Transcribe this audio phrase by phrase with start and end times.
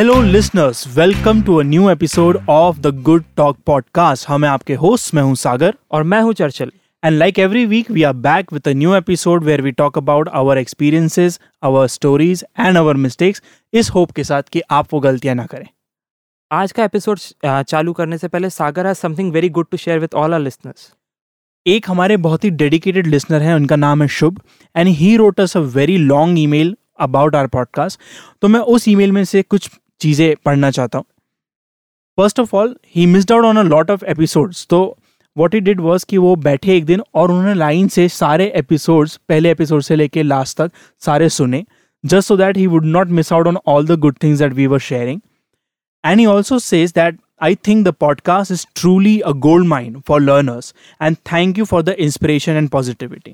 [0.00, 4.74] Hello listeners welcome to a new episode of the good talk podcast हम हैं आपके
[4.74, 6.70] host मैं हूँ सागर। और मैं हूँ Churchill.
[7.04, 10.28] And like every week we are back with a new episode where we talk about
[10.28, 13.42] our experiences our stories and our mistakes
[13.72, 15.66] इस hope के साथ कि आप वो गलतियाँ ना करें।
[16.50, 20.14] आज का एपिसोड चालू करने से पहले Sagar has something very good to share with
[20.14, 20.92] all our listeners
[21.66, 24.40] एक हमारे बहुत ही डेडिकेटेड लिसनर हैं उनका नाम है Shubh
[24.76, 28.00] and he wrote us a very long email about our podcast
[28.42, 31.04] तो मैं उस ईमेल में से कुछ चीज़ें पढ़ना चाहता हूँ।
[32.18, 34.96] First of all he missed out on a lot of episodes तो
[35.36, 39.16] वॉट ही डिड वॉज़ कि वो बैठे एक दिन और उन्होंने लाइन से सारे एपिसोड्स
[39.28, 41.64] पहले एपिसोड से लेके लास्ट तक सारे सुने
[42.04, 44.66] just so that he would not miss out on all the good things that we
[44.66, 45.20] were sharing
[46.04, 50.16] and he also says that I think the podcast is truly a gold mine for
[50.20, 50.66] learners
[51.06, 53.32] and thank you for the inspiration and positivity.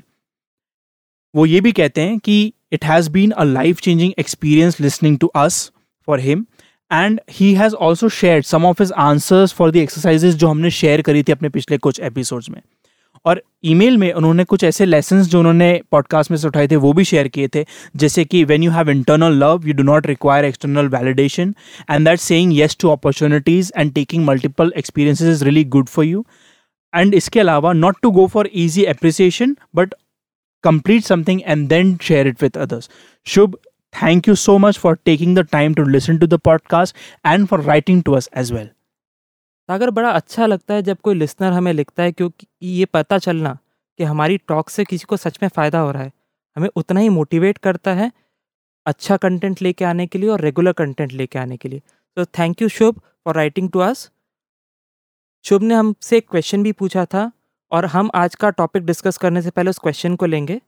[1.34, 5.30] वो ये भी कहते हैं कि it has been a life changing experience listening to
[5.42, 5.58] us.
[6.10, 6.46] For him
[6.92, 11.02] and he has also share some of his answers for the exercises जो हमने share
[11.02, 12.60] करी थी अपने पिछले कुछ एपिसोड्स में।
[13.24, 16.92] और ईमेल में उन्होंने कुछ ऐसे लेसन जो उन्होंने पॉडकास्ट में से उठाए थे, वो
[16.92, 17.64] भी शेयर किए थे।
[17.96, 21.54] जैसे कि when you have internal love you do not require external validation
[21.90, 26.24] and that saying yes to opportunities and taking multiple experiences is really good for you
[26.94, 29.94] and इसके अलावा not to go for easy appreciation but
[30.64, 32.90] complete something and then share it with others
[33.26, 33.58] Shubh
[33.96, 36.94] Thank you so much for taking the time to listen to the podcast
[37.24, 38.66] and for writing to us as well.
[39.68, 43.56] Sagar बड़ा अच्छा लगता है जब कोई listener हमें लिखता है, क्योंकि ये पता चलना
[43.98, 46.12] कि हमारी टॉक से किसी को सच में फ़ायदा हो रहा है।
[46.56, 48.10] हमें उतना ही मोटिवेट करता है
[48.86, 51.82] अच्छा कंटेंट लेके आने के लिए और रेगुलर कंटेंट लेके आने के लिए।
[52.16, 54.10] तो thank you Shubh for writing to us
[55.44, 57.30] Shubh ने हमसे एक क्वेश्चन भी पूछा था
[57.72, 60.60] और हम आज का टॉपिक डिस्कस करने से पहले उस क्वेश्चन को लेंगे।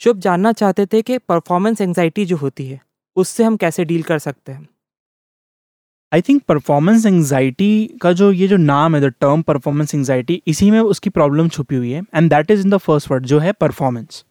[0.00, 2.80] शुभ जानना चाहते थे कि परफॉर्मेंस एंग्जाइटी जो होती है,
[3.16, 4.68] उससे हम कैसे डील कर सकते हैं?
[6.12, 10.70] आई थिंक परफॉर्मेंस एंगजाइटी का जो ये जो नाम है द टर्म परफॉर्मेंस एंगजाइटी इसी
[10.70, 13.52] में उसकी प्रॉब्लम छुपी हुई है and that is in the first word जो है
[13.52, 14.24] परफॉर्मेंस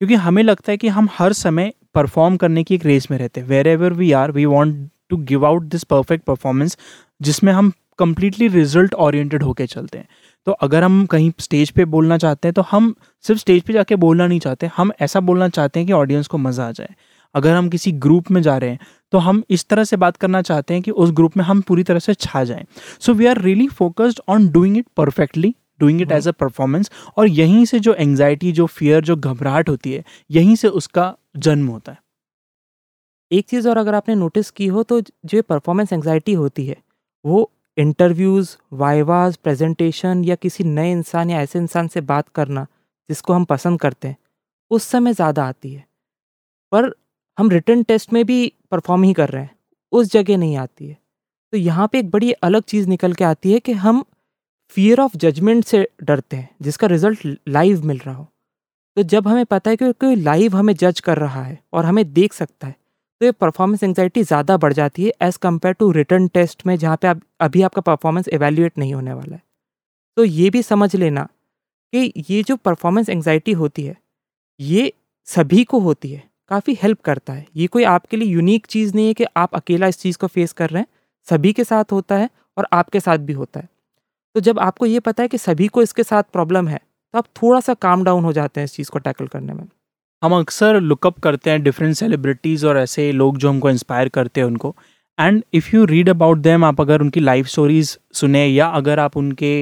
[0.00, 3.40] क्योंकि हमें लगता है कि हम हर समय परफॉर्म करने की एक रेस में रहते
[3.40, 6.76] हैं। Wherever we are we want to give out this perfect performance
[7.20, 10.08] जिसमें हम कंप्लीटली रिज़ल्ट ओरिएंटेड होके चलते हैं।
[10.46, 12.94] तो अगर हम कहीं स्टेज पे बोलना चाहते हैं तो हम
[13.24, 16.38] सिर्फ़ स्टेज पे जाके बोलना नहीं चाहते। हम ऐसा बोलना चाहते हैं कि ऑडियंस को
[16.38, 16.94] मज़ा आ जाए।
[17.34, 18.78] अगर हम किसी ग्रुप में जा रहे हैं
[19.12, 21.82] तो हम इस तरह से बात करना चाहते हैं कि उस ग्रुप में हम पूरी
[21.82, 22.64] तरह से छा जाएँ।
[23.00, 27.28] So we are really focused on doing it perfectly doing it as a performance और
[27.28, 31.92] यहीं से जो एंग्जाइटी जो फियर जो घबराहट होती है, यहीं से उसका जन्म होता
[31.92, 31.98] है।
[33.30, 36.76] एक चीज़ और अगर आपने नोटिस की हो तो जो परफॉर्मेंस एंग्जाइटी होती है,
[37.24, 42.66] वो इंटरव्यूज़ वाइवाज प्रेजेंटेशन या किसी नए इंसान या ऐसे इंसान से बात करना
[43.08, 44.16] जिसको हम पसंद करते हैं,
[44.70, 45.84] उस समय ज़्यादा आती है।
[46.72, 46.90] पर
[47.38, 49.50] हम रिटर्न टेस्ट में भी परफॉर्म ही कर रहे हैं,
[49.92, 50.96] उस जगह नहीं आती है।
[51.52, 54.04] तो यहाँ पे एक बड़ी अलग चीज़ निकल के आती है कि हम
[54.72, 58.26] फियर ऑफ़ जजमेंट से डरते हैं, जिसका रिज़ल्ट लाइव मिल रहा हो।
[58.96, 62.12] तो जब हमें पता है कि कोई लाइव हमें जज कर रहा है और हमें
[62.12, 62.76] देख सकता है
[63.24, 66.96] तो ये परफॉर्मेंस एंगजाइटी ज़्यादा बढ़ जाती है as compare to written test में, जहाँ
[66.96, 69.42] पे आप, अभी आपका परफॉर्मेंस एवेल्यूएट नहीं होने वाला है।
[70.16, 71.22] तो ये भी समझ लेना
[71.92, 73.96] कि ये जो परफॉर्मेंस एंगजाइटी होती है,
[74.60, 74.92] ये
[75.28, 79.06] सभी को होती है, काफ़ी हेल्प करता है। ये कोई आपके लिए यूनिक चीज़ नहीं
[79.06, 80.86] है कि आप अकेला इस चीज़ को फेस कर रहे हैं,
[81.26, 83.68] सभी के साथ होता है और आपके साथ भी होता है।
[84.34, 87.26] तो जब आपको ये पता है कि सभी को इसके साथ प्रॉब्लम है तो आप
[87.42, 89.66] थोड़ा सा काम डाउन हो जाते हैं इस चीज़ को टैकल करने में।
[90.24, 94.46] हम अक्सर लुकअप करते हैं डिफरेंट सेलिब्रिटीज़ और ऐसे लोग जो हमको इंस्पायर करते हैं
[94.46, 94.74] उनको।
[95.18, 99.16] And if you read about them आप अगर उनकी लाइफ स्टोरीज सुने या अगर आप
[99.16, 99.52] उनके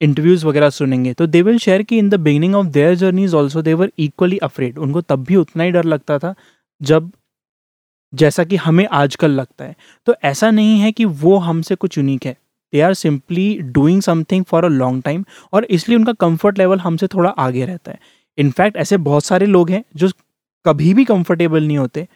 [0.00, 3.62] इंटरव्यूज़ वगैरह सुनेंगे तो दे विल शेयर कि in the beginning of their journeys also
[3.62, 6.34] they were equally afraid उनको तब भी उतना ही डर लगता था
[6.80, 7.10] जब
[8.12, 9.74] जैसा कि हमें आजकल लगता है।
[10.06, 12.36] तो ऐसा नहीं है कि वो हमसे कुछ यूनिक है।
[12.72, 17.06] They are simply doing something for a long time और इसलिए उनका कंफर्ट लेवल हमसे
[17.06, 17.98] थोड़ा आगे रहता है।
[18.38, 20.08] इनफैक्ट ऐसे बहुत सारे लोग हैं जो
[20.64, 22.06] कभी भी कंफर्टेबल नहीं होते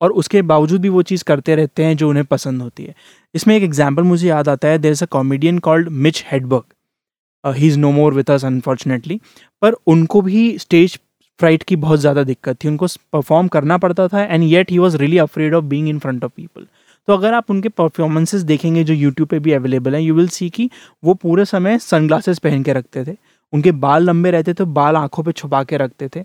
[0.00, 2.94] और उसके बावजूद भी वो चीज़ करते रहते हैं जो उन्हें पसंद होती है।
[3.34, 7.66] इसमें एक एग्ज़ाम्पल मुझे याद आता है there is a comedian called Mitch Hedberg he
[7.66, 9.20] is no more with us unfortunately
[9.62, 10.98] पर उनको भी स्टेज
[11.40, 14.96] फ्राइट की बहुत ज़्यादा दिक्कत थी। उनको परफॉर्म करना पड़ता था and yet he was
[14.96, 16.66] really afraid of being in front of people
[17.08, 20.48] तो अगर आप उनके परफॉर्मेंसेज देखेंगे जो यूट्यूब पे भी अवेलेबल हैं यू विल सी
[20.50, 20.68] कि
[21.02, 23.16] वो पूरे समय सनग्लासेस पहन के रखते थे।
[23.52, 26.22] उनके बाल लंबे रहते थे बाल आँखों पे छुपा के रखते थे।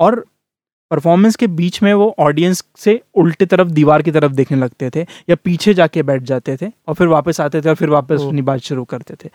[0.00, 0.24] और
[0.90, 5.06] परफॉर्मेंस के बीच में वो ऑडियंस से उल्टे तरफ़ दीवार की तरफ़ देखने लगते थे
[5.28, 8.42] या पीछे जाके बैठ जाते थे और फिर वापस आते थे और फिर वापस अपनी
[8.42, 9.30] बात शुरू करते थे।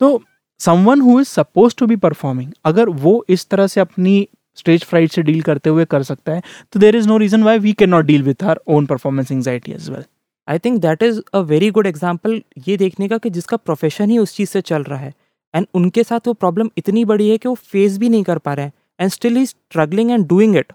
[0.00, 0.22] तो
[0.60, 4.28] someone who is suppose to be performing अगर वो इस तरह से अपनी
[4.58, 7.58] स्टेज फ्राइट से डील करते हुए कर सकता है तो there is no reason why
[7.58, 10.04] we can not deal with our own performance anxiety as well
[10.48, 14.18] I think that is a very good example ये देखने का कि जिसका प्रोफेशन ही
[14.18, 15.12] उस चीज़ से चल रहा है।
[15.54, 18.54] एंड उनके साथ वो प्रॉब्लम इतनी बड़ी है कि वो फेस भी नहीं कर पा
[18.54, 20.72] रहे हैं। And still he struggling and doing it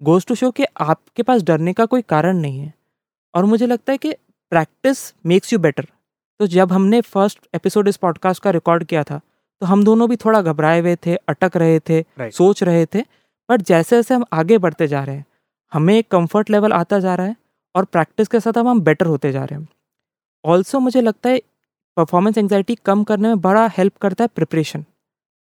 [0.00, 2.72] goes to show कि आपके पास डरने का कोई कारण नहीं है।
[3.34, 4.12] और मुझे लगता है कि
[4.52, 5.86] प्रैक्टिस मेक्स यू बेटर
[6.40, 9.18] तो जब हमने फ़र्स्ट एपिसोड इस पॉडकास्ट का रिकॉर्ड किया था
[9.62, 12.32] तो हम दोनों भी थोड़ा घबराए हुए थे अटक रहे थे Right.
[12.32, 13.00] सोच रहे थे।
[13.48, 15.24] बट जैसे जैसे हम आगे बढ़ते जा रहे हैं
[15.72, 17.36] हमें एक कंफर्ट लेवल आता जा रहा है
[17.74, 19.68] और प्रैक्टिस के साथ अब हम बेटर होते जा रहे हैं।
[20.44, 21.40] ऑल्सो मुझे लगता है
[22.00, 24.84] परफॉर्मेंस एंजाइटी कम करने में बड़ा हेल्प करता है प्रिपरेशन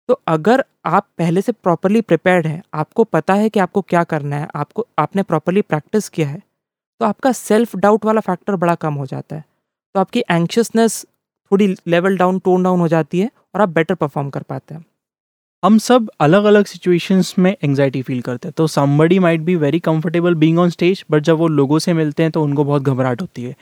[0.09, 4.35] तो अगर आप पहले से प्रॉपरली प्रिपेयर्ड हैं, आपको पता है कि आपको क्या करना
[4.35, 6.41] है, आपको, आपने प्रॉपरली प्रैक्टिस किया है
[7.01, 9.43] तो आपका सेल्फ डाउट वाला फैक्टर बड़ा कम हो जाता है।
[9.95, 11.05] तो आपकी एंक्शसनेस
[11.51, 14.85] थोड़ी लेवल डाउन टोन डाउन हो जाती है और आप बेटर परफॉर्म कर पाते हैं।
[15.63, 19.79] हम सब अलग अलग सिचुएशंस में एंजाइटी फील करते हैं तो somebody might be very
[19.79, 23.21] comfortable being on stage but जब वो लोगों से मिलते हैं तो उनको बहुत घबराहट
[23.21, 23.55] होती है।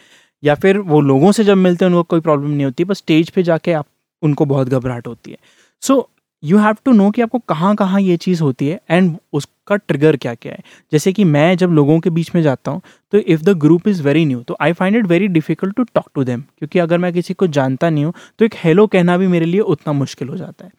[0.44, 3.30] या फिर वो लोगों से जब मिलते हैं, उनको कोई प्रॉब्लम नहीं होती, बस स्टेज
[3.30, 3.86] पे जाके आप,
[4.24, 5.38] उनको बहुत घबराहट होती है।
[5.84, 6.08] So
[6.44, 10.16] you have to know कि आपको कहाँ कहाँ ये चीज़ होती है एंड उसका ट्रिगर
[10.18, 12.82] क्या क्या है। जैसे कि मैं जब लोगों के बीच में जाता हूँ
[13.14, 16.10] तो if the group is very new तो I find it very difficult to talk
[16.16, 19.28] to them क्योंकि अगर मैं किसी को जानता नहीं हूँ तो एक हेलो कहना भी
[19.28, 20.72] मेरे लिए उतना मुश्किल हो जाता है।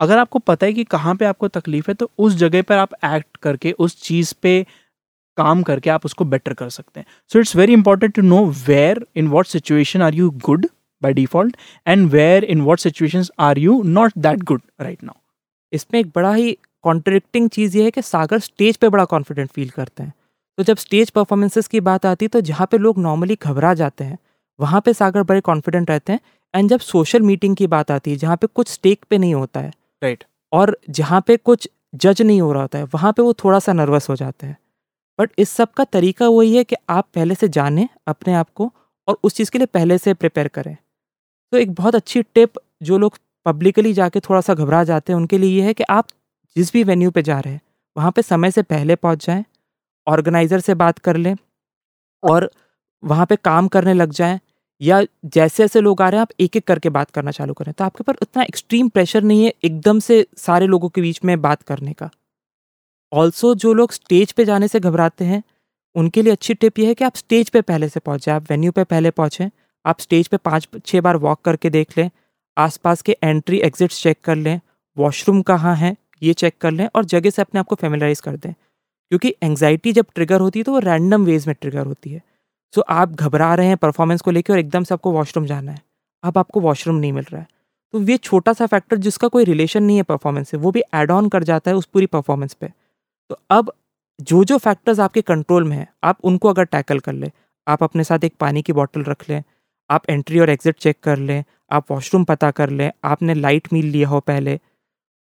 [0.00, 2.94] अगर आपको पता है कि कहाँ पे आपको तकलीफ़ है तो उस जगह पर आप
[3.04, 4.64] एक्ट करके, उस चीज़ पे
[5.36, 9.04] काम करके आप उसको बेटर कर सकते हैं। So it's very important to know where
[9.16, 10.66] in what situation are you good
[11.02, 15.14] by default and where in what situation are you not that good right now
[15.72, 19.70] इसमें एक बड़ा ही कॉन्ट्रडिक्टिंग चीज़ ये है कि सागर स्टेज पे बड़ा कॉन्फिडेंट फील
[19.70, 20.12] करते हैं।
[20.58, 24.04] तो जब स्टेज परफॉर्मेंसेस की बात आती है तो जहाँ पे लोग नॉर्मली घबरा जाते
[24.04, 24.18] हैं
[24.58, 26.20] वहाँ पे सागर बड़े कॉन्फिडेंट रहते हैं।
[26.54, 29.60] एंड जब सोशल मीटिंग की बात आती है जहाँ पे कुछ स्टेक पे नहीं होता
[29.60, 29.70] है
[30.02, 30.30] राइट right.
[30.52, 33.72] और जहाँ पे कुछ जज नहीं हो रहा होता है वहाँ पे वो थोड़ा सा
[33.72, 34.56] नर्वस हो जाते हैं।
[35.18, 38.70] बट इस सब का तरीका वही है कि आप पहले से जानें अपने आप को
[39.08, 40.76] और उस चीज़ के लिए पहले से प्रिपेयर करें।
[41.52, 45.38] तो एक बहुत अच्छी टिप जो लोग पब्लिकली जाके थोड़ा सा घबरा जाते हैं, उनके
[45.38, 46.06] लिए ये है कि आप
[46.56, 47.60] जिस भी वेन्यू पे जा रहे हैं,
[47.96, 49.44] वहाँ पे समय से पहले पहुँच जाएँ,
[50.06, 51.34] ऑर्गेनाइज़र से बात कर लें
[52.22, 52.50] और
[53.02, 54.38] वहाँ पे काम करने लग जाएँ
[54.80, 57.72] या जैसे जैसे लोग आ रहे हैं, आप एक एक करके बात करना चालू करें।
[57.74, 61.40] तो आपके ऊपर उतना एक्सट्रीम प्रेशर नहीं है एकदम से सारे लोगों के बीच में
[61.42, 62.10] बात करने का।
[63.14, 65.42] ऑल्सो जो लोग स्टेज पे जाने से घबराते हैं,
[65.94, 68.72] उनके लिए अच्छी टिप ये है कि आप स्टेज पे पहले से पहुँचें, आप वेन्यू
[68.72, 69.50] पे पहले पहुँचें,
[69.86, 72.10] आप स्टेज पे पाँच छः बार वॉक करके देख लें,
[72.56, 74.60] आसपास के एंट्री एग्जिट्स चेक कर लें
[74.96, 78.36] वॉशरूम कहाँ है, ये चेक कर लें और जगह से अपने आप को फेमिलराइज कर
[78.36, 82.22] दें। क्योंकि एंग्जाइटी जब ट्रिगर होती है तो वो रैंडम वेज में ट्रिगर होती है।
[82.74, 85.80] सो आप घबरा रहे हैं परफॉर्मेंस को लेकर और एकदम से आपको वॉशरूम जाना है।
[86.22, 87.46] अब आपको वॉशरूम नहीं मिल रहा है।
[87.94, 91.10] तो ये छोटा सा फैक्टर जिसका कोई रिलेशन नहीं है परफॉर्मेंस से, वो भी एड
[91.10, 92.72] ऑन कर जाता है उस पूरी परफॉर्मेंस पे।
[93.30, 93.72] तो अब
[94.18, 97.30] जो जो फैक्टर्स आपके कंट्रोल में है, आप उनको अगर टैकल कर लें,
[97.66, 99.42] आप अपने साथ एक पानी की बॉटल रख लें,
[99.90, 103.86] आप एंट्री और एग्जिट चेक कर लें, आप वॉशरूम पता कर लें, आपने लाइट मील
[103.86, 104.58] लिया हो पहले,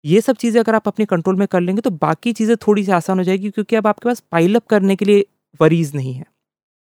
[0.04, 2.92] ये सब चीज़ें अगर आप अपने कंट्रोल में कर लेंगे तो बाकी चीज़ें थोड़ी सी
[2.92, 5.24] आसान हो जाएगी, क्योंकि अब आपके पास पाइलअप करने के लिए
[5.60, 6.24] वरीज नहीं है।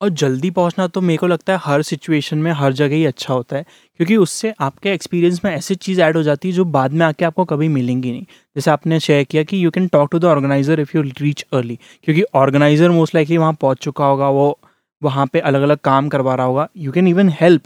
[0.05, 3.35] और जल्दी पहुँचना तो मेरे को लगता है हर सिचुएशन में, हर जगह ही अच्छा
[3.35, 3.65] होता है।
[3.97, 7.25] क्योंकि उससे आपके एक्सपीरियंस में ऐसी चीज़ ऐड हो जाती है जो बाद में आके
[7.25, 8.23] आपको कभी मिलेंगी नहीं।
[8.57, 11.79] जैसे आपने शेयर किया कि you can talk to the organizer if you reach early
[12.05, 14.59] क्योंकि ऑर्गेनाइजर मोस्ट लाइकली वहाँ पहुँच चुका होगा, वो
[15.03, 17.63] वहाँ पर अलग अलग काम करवा रहा होगा। You can even help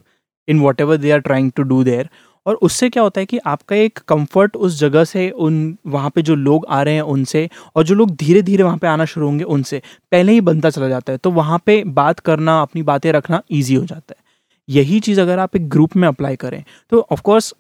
[0.49, 2.09] in whatever they are trying to do there
[2.49, 6.23] और उससे क्या होता है कि आपका एक कंफर्ट उस जगह से, उन, वहाँ पे
[6.23, 9.27] जो लोग आ रहे हैं उनसे और जो लोग धीरे धीरे वहाँ पे आना शुरू
[9.27, 13.11] होंगे उनसे, पहले ही बनता चला जाता है। तो वहाँ पे बात करना, अपनी बातें
[13.13, 14.27] रखना ईजी हो जाता है।
[14.69, 16.63] यही चीज़ अगर आप एक ग्रुप में अप्लाई करें
[16.93, 17.55] तो ऑफकोर्स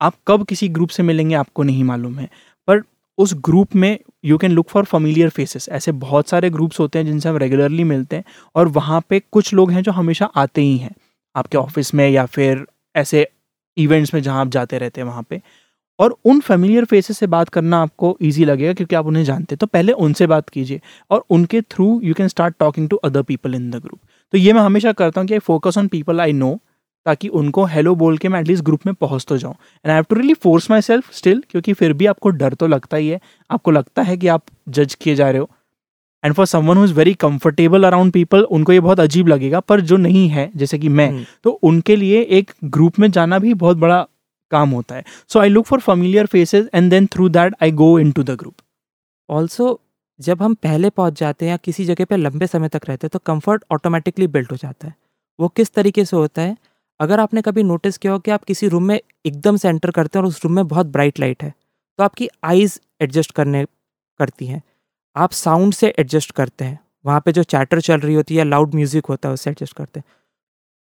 [0.00, 2.28] आप कब किसी ग्रुप से मिलेंगे आपको नहीं मालूम है।
[2.68, 2.82] पर
[3.18, 7.06] उस ग्रुप में you can look for familiar faces ऐसे बहुत सारे ग्रुप्स होते हैं
[7.06, 8.24] जिनसे हम रेगुलरली मिलते हैं
[8.56, 10.94] और वहाँ पे कुछ लोग हैं जो हमेशा आते ही हैं।
[11.36, 12.64] आपके ऑफ़िस में या फिर
[12.96, 13.26] ऐसे
[13.76, 15.40] इवेंट्स में जहाँ आप जाते रहते हैं वहाँ पे।
[15.98, 19.58] और उन फेमिलियर फेसेस से बात करना आपको ईजी लगेगा क्योंकि आप उन्हें जानते हैं।
[19.58, 23.54] तो पहले उनसे बात कीजिए और उनके through you can start talking to other people
[23.54, 23.98] in the group
[24.32, 26.58] तो ये मैं हमेशा करता हूँ कि I focus on people I know
[27.06, 30.04] ताकि उनको हेलो बोल के मैं एटलीस्ट ग्रुप में पहुँच तो जाऊँ। And I have
[30.10, 33.20] to really force my self still क्योंकि फिर भी आपको डर तो लगता ही है।
[33.50, 35.50] आपको लगता है कि आप जज किए जा रहे हो।
[36.24, 39.80] And for someone who is very comfortable around people उनको ये बहुत अजीब लगेगा पर
[39.82, 43.54] जो नहीं है जैसे कि मैं हम्म। तो उनके लिए एक ग्रुप में जाना भी
[43.56, 44.00] बहुत बड़ा
[44.52, 47.98] काम होता है। So I look for familiar faces and then through that I go
[48.12, 48.54] into the group
[49.28, 49.78] also
[50.20, 53.10] जब हम पहले पहुँच जाते हैं या किसी जगह पर लंबे समय तक रहते हैं
[53.12, 54.94] तो कंफर्ट ऑटोमेटिकली बिल्ट हो जाता है।
[55.38, 56.56] वो किस तरीके से होता है?
[57.00, 60.18] अगर आपने कभी नोटिस किया हो कि आप किसी रूम में एकदम से एंटर करते
[60.18, 61.52] हैं और उस रूम में बहुत ब्राइट लाइट है
[61.98, 63.64] तो आपकी आइज़ एडजस्ट करने
[64.20, 64.62] करती हैं।
[65.16, 68.44] आप साउंड से एडजस्ट करते हैं। वहाँ पे जो चैटर चल रही होती है या
[68.44, 70.04] लाउड म्यूज़िक होता है, उससे एडजस्ट करते हैं।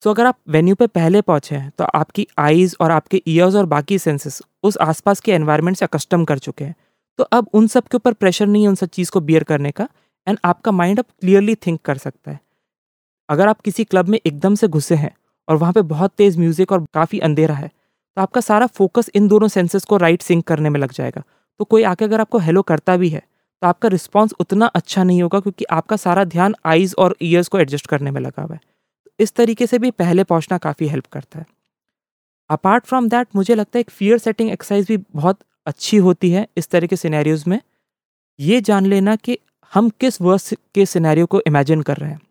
[0.04, 3.66] सो अगर आप वेन्यू पे पहले पहुँचे हैं तो आपकी आईज और आपके ईयर्स और
[3.68, 6.76] बाकी सेंसेस उस आसपास के एनवायरनमेंट से कस्टम कर चुके हैं।
[7.20, 9.72] तो अब उन सब के ऊपर प्रेशर नहीं है उन सब चीज़ को बियर करने
[9.72, 9.88] का
[10.28, 12.40] एंड आपका माइंड अब क्लियरली थिंक कर सकता है।
[13.30, 15.16] अगर आप किसी क्लब में एकदम से घुसे हैं
[15.48, 19.28] और वहाँ पे बहुत तेज़ म्यूज़िक और काफ़ी अंधेरा है तो आपका सारा फोकस इन
[19.28, 21.24] दोनों सेंसेस को राइट सिंक करने में लग जाएगा।
[21.60, 23.22] तो कोई आके अगर आपको हेलो करता भी है
[23.64, 27.60] तो आपका रिस्पॉन्स उतना अच्छा नहीं होगा क्योंकि आपका सारा ध्यान आईज और ईयर्स को
[27.60, 28.60] एडजस्ट करने में लगा हुआ है।
[29.20, 31.46] इस तरीके से भी पहले पहुँचना काफ़ी हेल्प करता है।
[32.50, 36.48] अपार्ट फ्रॉम दैट मुझे लगता है एक फियर सेटिंग एक्सरसाइज भी बहुत अच्छी होती है
[36.58, 37.60] इस तरह के सिनेरियोज में।
[38.40, 39.38] ये जान लेना कि
[39.74, 42.22] हम किस वर्स के सिनेरियो को इमेजिन कर रहे हैं।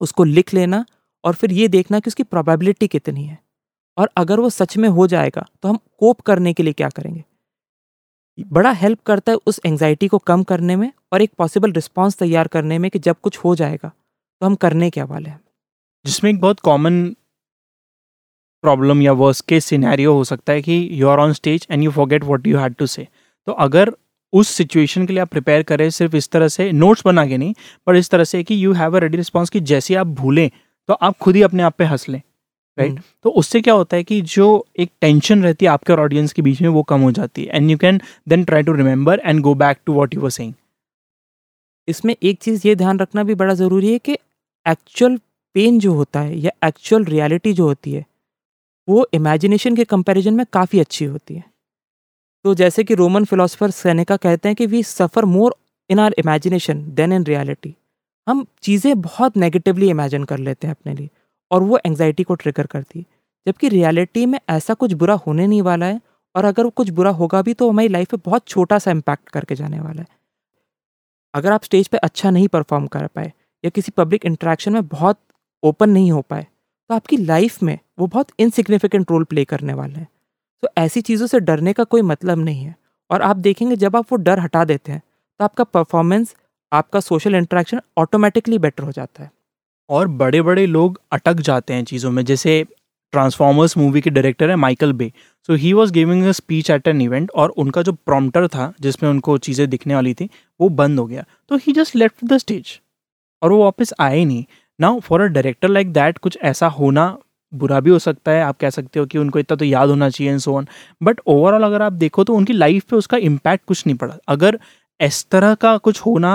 [0.00, 0.84] उसको लिख लेना
[1.24, 3.38] और फिर ये देखना कि उसकी प्रोबेबिलिटी कितनी है।
[3.98, 7.24] और अगर वो सच में हो जाएगा तो हम कोप करने के लिए क्या करेंगे?
[8.38, 12.48] बड़ा हेल्प करता है उस एंजाइटी को कम करने में और एक पॉसिबल रिस्पॉन्स तैयार
[12.48, 15.40] करने में कि जब कुछ हो जाएगा तो हम करने क्या वाले हैं।
[16.04, 17.04] जिसमें एक बहुत कॉमन
[18.64, 21.90] प्रॉब्लम या वर्स के सिनेरियो हो सकता है कि you are on stage and you
[21.90, 23.06] forget what you had to say
[23.46, 23.92] तो अगर
[24.32, 27.54] उस सिचुएशन के लिए आप प्रिपेयर करें सिर्फ़ इस तरह से नोट्स बना के नहीं,
[27.86, 30.50] पर इस तरह से कि you have a ready response कि जैसे आप भूलें
[30.88, 32.20] तो आप खुद ही अपने आप पे हंस लें।
[32.78, 33.04] Right right?
[33.24, 36.42] तो उससे क्या होता है कि जो एक टेंशन रहती है आपके और ऑडियंस के
[36.42, 39.40] बीच में वो कम हो जाती है। And you can then try to remember and
[39.40, 40.52] go back to what you were saying
[41.88, 44.16] इसमें एक चीज़ ये ध्यान रखना भी बड़ा ज़रूरी है कि
[44.66, 45.16] एक्चुअल
[45.54, 48.04] पेन जो होता है या एक्चुअल रियलिटी जो होती है
[48.88, 51.44] वो इमेजिनेशन के कंपैरिजन में काफ़ी अच्छी होती है।
[52.44, 55.54] तो जैसे कि रोमन फिलोसफर सेनेका कहते हैं कि we suffer more
[55.90, 57.74] in our imagination than in reality
[58.26, 61.08] हम चीज़ें बहुत नेगेटिवली इमेजिन कर लेते हैं अपने लिए।
[61.54, 63.04] और वो एंग्जाइटी को ट्रिगर करती है।
[63.46, 66.00] जबकि रियलिटी में ऐसा कुछ बुरा होने नहीं वाला है
[66.34, 69.54] और अगर कुछ बुरा होगा भी तो हमारी लाइफ में बहुत छोटा सा इम्पैक्ट करके
[69.54, 70.06] जाने वाला है।
[71.34, 73.32] अगर आप स्टेज पे अच्छा नहीं परफॉर्म कर पाए
[73.64, 75.18] या किसी पब्लिक इंट्रैक्शन में बहुत
[75.62, 76.46] ओपन नहीं हो पाए
[76.90, 80.08] तो आपकी लाइफ में वो बहुत इनसिग्निफिकेंट रोल प्ले करने वाले हैं।
[80.62, 82.74] तो ऐसी चीज़ों से डरने का कोई मतलब नहीं है
[83.10, 85.02] और आप देखेंगे जब आप वो डर हटा देते हैं
[85.40, 86.34] तो आपका परफॉर्मेंस
[86.72, 89.30] आपका सोशल इंटरेक्शन ऑटोमेटिकली बेटर हो जाता है।
[89.90, 92.64] और बड़े बड़े लोग अटक जाते हैं चीज़ों में, जैसे
[93.12, 95.10] ट्रांसफॉर्मर्स मूवी के डायरेक्टर है Michael Bay
[95.48, 99.08] so he was giving a speech at an event और उनका जो प्रॉम्प्टर था, जिसमें
[99.10, 100.28] उनको चीज़ें दिखने वाली थी,
[100.60, 102.78] वो बंद हो गया। तो he just left the stage
[103.42, 104.44] और वो वापस आए नहीं।
[104.78, 107.16] Now for a director like that कुछ ऐसा होना
[107.52, 110.08] बुरा भी हो सकता है। आप कह सकते हो कि उनको इतना तो याद होना
[110.10, 110.66] चाहिए and so on
[111.00, 114.58] but overall अगर आप देखो तो उनकी लाइफ पे उसका इम्पैक्ट कुछ नहीं पड़ा। अगर
[115.00, 116.34] इस तरह का कुछ होना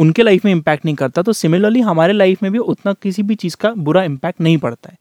[0.00, 3.34] उनके लाइफ में इम्पैक्ट नहीं करता तो सिमिलरली हमारे लाइफ में भी उतना किसी भी
[3.34, 4.98] चीज़ का बुरा इम्पैक्ट नहीं पड़ता है।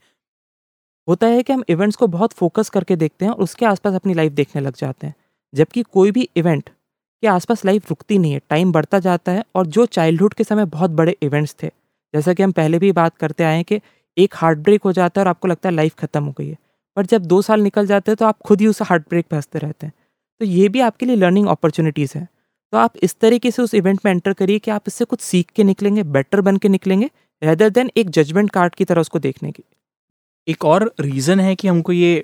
[1.08, 4.14] होता है कि हम इवेंट्स को बहुत फोकस करके देखते हैं और उसके आसपास अपनी
[4.14, 5.14] लाइफ देखने लग जाते हैं।
[5.54, 6.70] जबकि कोई भी इवेंट
[7.24, 10.66] के आसपास लाइफ रुकती नहीं है टाइम बढ़ता जाता है और जो चाइल्डहुड के समय
[10.68, 11.68] बहुत बड़े इवेंट्स थे,
[12.14, 13.80] जैसा कि हम पहले भी बात करते आए हैं कि
[14.18, 16.58] एक हार्ट ब्रेक हो जाता है और आपको लगता है लाइफ ख़त्म हो गई है।
[16.98, 19.60] पर जब दो साल निकल जाते हैं तो आप खुद ही उस हार्ट ब्रेक हँसते
[19.60, 19.94] रहते हैं।
[20.42, 22.28] तो ये भी आपके लिए लर्निंग अपॉर्चुनिटीज़ हैं।
[22.74, 25.50] तो आप इस तरीके से उस इवेंट में एंटर करिए कि आप इससे कुछ सीख
[25.56, 27.10] के निकलेंगे बेटर बन के निकलेंगे
[27.42, 29.64] रेदर देन एक जजमेंट कार्ड की तरह उसको देखने की।
[30.48, 32.24] एक और रीज़न है कि हमको ये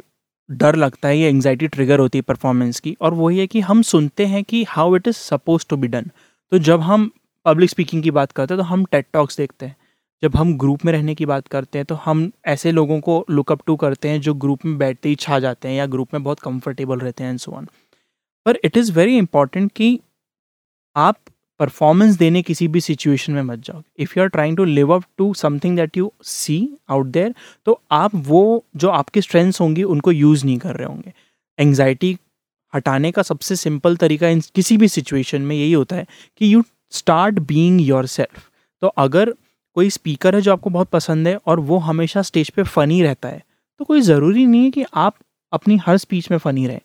[0.50, 3.82] डर लगता है, ये एंग्जाइटी ट्रिगर होती है परफॉर्मेंस की, और वही है कि हम
[3.84, 6.10] सुनते हैं कि how it is suppose to be done
[6.52, 7.10] तो जब हम
[7.46, 9.76] पब्लिक स्पीकिंग की बात करते हैं तो हम टेट टॉक्स देखते हैं।
[10.24, 13.62] जब हम ग्रुप में रहने की बात करते हैं तो हम ऐसे लोगों को लुकअप
[13.66, 16.40] टू करते हैं जो ग्रुप में बैठते ही छा जाते हैं या ग्रुप में बहुत
[16.40, 17.68] कंफर्टेबल रहते हैं एंड सो ऑन
[18.46, 20.00] पर इट इज़ वेरी इंपॉर्टेंट कि
[20.96, 21.18] आप
[21.60, 25.04] परफॉर्मेंस देने किसी भी सिचुएशन में मत जाओ। If you are trying to live up
[25.18, 26.58] to something that you see
[26.90, 27.34] out there
[27.66, 31.14] तो आप वो जो आपकी स्ट्रेंथ्स होंगी, उनको यूज़ नहीं कर रहे होंगे।
[31.60, 32.18] एंग्जाइटी
[32.74, 36.06] हटाने का सबसे सिंपल तरीका इन किसी भी सिचुएशन में यही होता है
[36.38, 38.50] कि you start being your self
[38.82, 39.34] तो अगर
[39.76, 43.30] कोई स्पीकर है जो आपको बहुत पसंद है और वो हमेशा स्टेज पे फ़नी रहता
[43.30, 43.42] है
[43.80, 45.16] तो कोई ज़रूरी नहीं है कि आप
[45.52, 46.82] अपनी हर स्पीच में फ़नी रहें।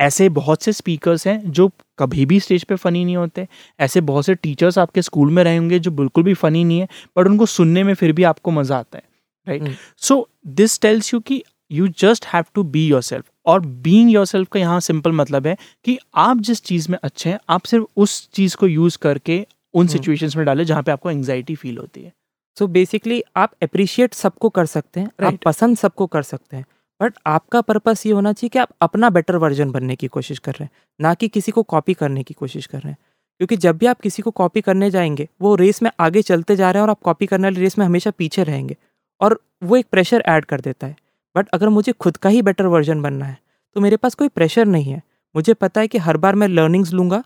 [0.00, 3.48] ऐसे बहुत से स्पीकर्स हैं जो कभी भी स्टेज पे फ़नी नहीं होते।
[3.80, 6.88] ऐसे बहुत से टीचर्स आपके स्कूल में रहे होंगे जो बिल्कुल भी फ़नी नहीं है
[7.18, 9.04] बट उनको सुनने में फिर भी आपको मज़ा आता है
[9.48, 14.10] right so this tells you कि you just have to be your self और बींग
[14.10, 17.64] योर सेल्फ का यहाँ सिंपल मतलब है कि आप जिस चीज़ में अच्छे हैं आप
[17.64, 20.36] सिर्फ़ उस चीज़ को यूज़ करके उन सिचुएशंस hmm.
[20.36, 22.12] में डालें जहाँ पे आपको एंग्जाइटी फील होती है।
[22.58, 25.34] सो so बेसिकली आप अप्रिशिएट सबको कर सकते हैं right.
[25.34, 26.64] आप पसंद सबको कर सकते हैं।
[27.00, 30.52] बट आपका पर्पस ये होना चाहिए कि आप अपना बेटर वर्जन बनने की कोशिश कर
[30.52, 30.70] रहे हैं,
[31.00, 32.98] ना कि किसी को कॉपी करने की कोशिश कर रहे हैं।
[33.40, 36.70] क्योंकि जब भी आप किसी को कॉपी करने जाएँगे, वो रेस में आगे चलते जा
[36.70, 38.76] रहे हैं और आप कॉपी करने वाली रेस में हमेशा पीछे रहेंगे
[39.20, 40.96] और वो एक प्रेशर ऐड कर देता है।
[41.36, 43.38] बट अगर मुझे खुद का ही बेटर वर्जन बनना है
[43.76, 45.02] तो मेरे पास कोई प्रेशर नहीं है।
[45.34, 47.22] मुझे पता है कि हर बार मैं लर्निंग्स लूँगा,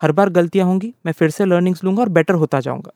[0.00, 2.92] हर बार गलतियाँ होंगी, मैं फिर से लर्निंग्स लूँगा और बेटर होता जाऊँगा।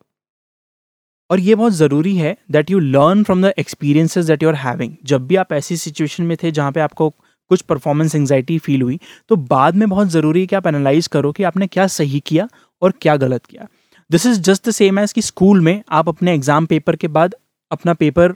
[1.30, 4.92] और ये बहुत ज़रूरी है that you learn from the experiences that you are having
[5.04, 7.08] जब भी आप ऐसी सिचुएशन में थे जहाँ पे आपको
[7.50, 11.32] कुछ परफॉर्मेंस एंगजाइटी फील हुई तो बाद में बहुत ज़रूरी है कि आप एनालाइज करो
[11.32, 12.48] कि आपने क्या सही किया
[12.82, 13.66] और क्या गलत किया।
[14.10, 17.34] This is just the same as कि स्कूल में आप अपने एग्ज़ाम पेपर के बाद
[17.70, 18.34] अपना पेपर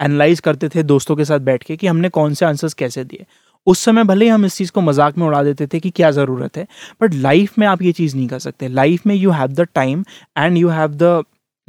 [0.00, 3.24] एनालाइज करते थे दोस्तों के साथ बैठ के कि हमने कौन से आंसर्स कैसे दिए।
[3.66, 6.10] उस समय भले ही हम इस चीज़ को मज़ाक में उड़ा देते थे कि क्या
[6.10, 6.66] ज़रूरत है
[7.02, 10.04] बट लाइफ में आप ये चीज़ नहीं कर सकते। लाइफ में you have the time
[10.38, 11.22] and you have the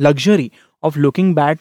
[0.03, 0.51] luxury
[0.83, 1.59] of looking back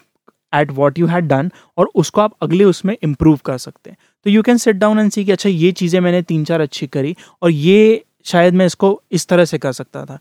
[0.52, 3.96] at what you had done और उसको आप अगले उसमें इम्प्रूव कर सकते हैं।
[4.26, 6.87] तो you can sit down and see कि अच्छा ये चीज़ें मैंने तीन चार अच्छी
[6.88, 10.18] करी और ये शायद मैं इसको इस तरह से कर सकता था।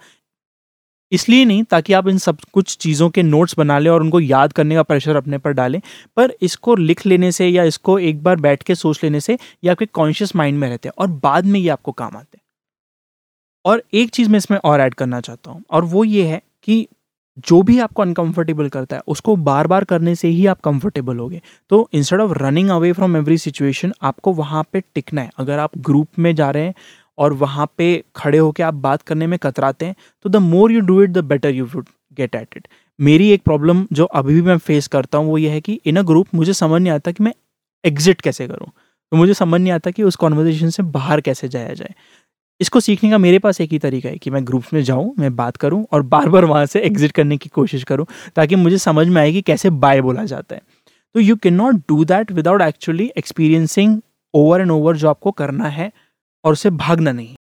[1.11, 4.53] इसलिए नहीं, ताकि आप इन सब कुछ चीज़ों के नोट्स बना लें और उनको याद
[4.53, 5.79] करने का प्रेशर अपने पर डालें,
[6.17, 9.69] पर इसको लिख लेने से या इसको एक बार बैठ के सोच लेने से ये
[9.69, 12.43] आपके कॉन्शियस माइंड में रहते हैं और बाद में ये आपको काम आते हैं।
[13.65, 16.87] और एक चीज़ मैं इसमें और ऐड करना चाहता हूँ और वो ये है कि
[17.39, 21.41] जो भी आपको अनकंफर्टेबल करता है, उसको बार बार करने से ही आप कंफर्टेबल होगे।
[21.71, 25.77] तो instead of running away from every situation आपको वहाँ पे टिकना है। अगर आप
[25.79, 26.73] ग्रुप में जा रहे हैं
[27.17, 29.95] और वहाँ पे खड़े होकर आप बात करने में कतराते हैं
[30.25, 31.85] तो the more you do it the better you would
[32.17, 32.67] get at it
[33.00, 35.97] मेरी एक प्रॉब्लम जो अभी भी मैं फेस करता हूँ, वो ये है कि इन
[35.97, 37.33] अ ग्रुप मुझे समझ नहीं आता कि मैं
[37.83, 38.67] एग्जिट कैसे करूँ।
[39.11, 41.93] तो मुझे समझ नहीं आता कि उस कॉन्वर्जेशन से बाहर कैसे जाया जाए।
[42.62, 45.36] इसको सीखने का मेरे पास एक ही तरीका है कि मैं ग्रुप्स में जाऊँ, मैं
[45.36, 49.08] बात करूँ और बार बार वहाँ से एग्जिट करने की कोशिश करूँ, ताकि मुझे समझ
[49.08, 50.62] में आए कि कैसे बाय बोला जाता है।
[51.15, 54.00] तो you can not do that without actually experiencing
[54.34, 55.91] over and over जो आपको करना है
[56.44, 57.36] और उसे भागना नहीं।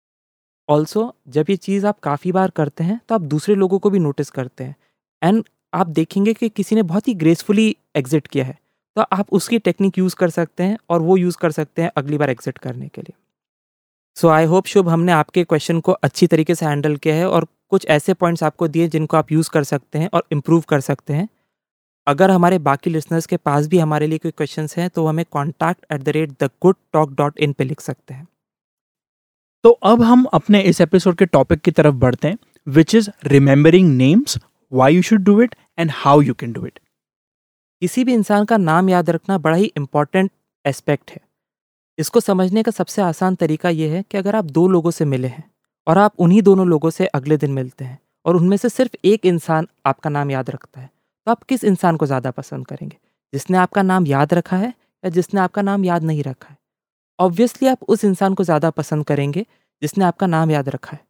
[0.68, 3.98] ऑल्सो जब ये चीज़ आप काफ़ी बार करते हैं तो आप दूसरे लोगों को भी
[3.98, 4.74] नोटिस करते हैं।
[5.22, 5.44] एंड
[5.74, 8.58] आप देखेंगे कि किसी ने बहुत ही ग्रेसफुली एग्जिट किया है
[8.96, 12.18] तो आप उसकी टेक्निक यूज़ कर सकते हैं और वो यूज़ कर सकते हैं अगली
[12.18, 13.14] बार एग्जिट करने के लिए।
[14.18, 17.46] सो आई होप शुभ हमने आपके क्वेश्चन को अच्छी तरीके से हैंडल किया है और
[17.70, 21.12] कुछ ऐसे पॉइंट्स आपको दिए जिनको आप यूज़ कर सकते हैं और इम्प्रूव कर सकते
[21.12, 21.28] हैं।
[22.06, 25.92] अगर हमारे बाकी लिसनर्स के पास भी हमारे लिए कोई क्वेश्चन हैं तो हमें contact
[25.92, 28.26] at the rate the good talk dot in पर लिख सकते हैं।
[29.64, 33.96] तो अब हम अपने इस एपिसोड के टॉपिक की तरफ़ बढ़ते हैं which is remembering
[33.96, 34.38] names
[34.72, 36.80] why you should do it and how you can do it
[37.82, 40.30] किसी भी इंसान का नाम याद रखना बड़ा ही इंपॉर्टेंट
[40.64, 41.27] एस्पेक्ट है।
[41.98, 45.28] इसको समझने का सबसे आसान तरीका यह है कि अगर आप दो लोगों से मिले
[45.28, 45.44] हैं
[45.86, 49.26] और आप उन्हीं दोनों लोगों से अगले दिन मिलते हैं और उनमें से सिर्फ़ एक
[49.26, 50.86] इंसान आपका नाम याद रखता है
[51.26, 52.96] तो आप किस इंसान को ज़्यादा पसंद करेंगे?
[53.32, 56.56] जिसने आपका नाम याद रखा है या जिसने आपका नाम याद नहीं रखा है?
[57.18, 59.44] ऑब्वियसली आप उस इंसान को ज़्यादा पसंद करेंगे
[59.82, 61.00] जिसने आपका नाम याद रखा है।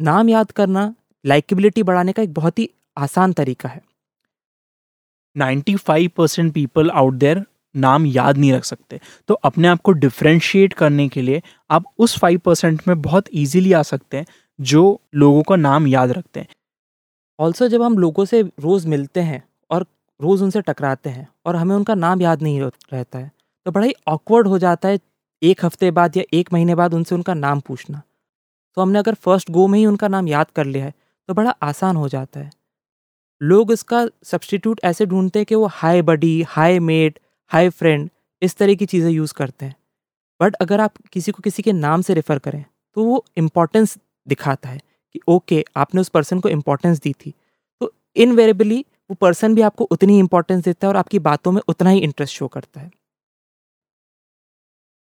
[0.00, 3.80] नाम याद करना लाइकेबिलिटी बढ़ाने का एक बहुत ही आसान तरीका है।
[5.36, 10.72] 95 परसेंट पीपल आउट देयर नाम याद नहीं रख सकते। तो अपने आप को डिफ्रेंशिएट
[10.72, 14.26] करने के लिए आप उस फाइव परसेंट में बहुत ईजिली आ सकते हैं,
[14.58, 16.48] जो लोगों का नाम याद रखते हैं।
[17.38, 19.86] ऑल्सो जब हम लोगों से रोज़ मिलते हैं और
[20.20, 23.30] रोज़ उनसे टकराते हैं और हमें उनका नाम याद नहीं रहता है
[23.66, 24.98] तो बड़ा ही ऑकवर्ड हो जाता है
[25.42, 28.00] एक हफ़्ते बाद या एक महीने बाद उनसे उनका नाम पूछना।
[28.76, 30.92] तो हमने अगर फ़र्स्ट गो में ही उनका नाम याद कर लिया है
[31.28, 32.50] तो बड़ा आसान हो जाता है।
[33.40, 37.18] लोग इसका सब्सटीट्यूट ऐसे ढूंढते हैं कि वो hi buddy hi mate
[37.50, 38.08] hi friend
[38.42, 39.74] इस तरह की चीज़ें यूज़ करते हैं।
[40.40, 42.64] बट अगर आप किसी को किसी के नाम से रेफ़र करें
[42.96, 44.78] तो वो इम्पोर्टेंस दिखाता है
[45.14, 47.32] कि ओके आपने उस पर्सन को इम्पोर्टेंस दी थी।
[47.80, 48.78] तो इनवेरेबली
[49.10, 52.34] वो पर्सन भी आपको उतनी इंपॉर्टेंस देता है और आपकी बातों में उतना ही इंटरेस्ट
[52.34, 52.90] शो करता है।